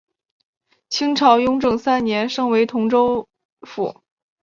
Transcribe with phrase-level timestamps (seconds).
[0.89, 3.29] 清朝雍正三年升为同州
[3.61, 4.01] 府。